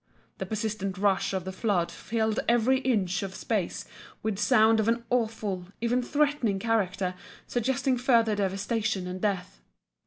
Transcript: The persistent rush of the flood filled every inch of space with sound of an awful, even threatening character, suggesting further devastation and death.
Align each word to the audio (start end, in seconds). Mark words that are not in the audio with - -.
The 0.39 0.47
persistent 0.47 0.97
rush 0.97 1.31
of 1.31 1.45
the 1.45 1.51
flood 1.51 1.91
filled 1.91 2.39
every 2.49 2.79
inch 2.79 3.21
of 3.21 3.35
space 3.35 3.85
with 4.23 4.39
sound 4.39 4.79
of 4.79 4.87
an 4.87 5.05
awful, 5.11 5.67
even 5.79 6.01
threatening 6.01 6.57
character, 6.57 7.13
suggesting 7.45 7.99
further 7.99 8.35
devastation 8.35 9.05
and 9.05 9.21
death. 9.21 9.61